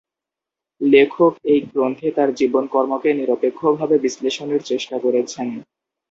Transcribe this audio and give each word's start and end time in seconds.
লেখক 0.81 1.19
এই 1.45 1.59
গ্রন্থে 1.67 2.07
তার 2.17 2.29
জীবন 2.39 2.63
কর্মকে 2.67 3.09
নিরপেক্ষভাবে 3.19 3.95
বিশ্লেষণের 4.05 4.61
চেষ্টা 4.69 4.95
করেছেন। 4.99 5.47